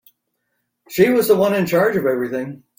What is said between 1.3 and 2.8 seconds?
one in charge of everything.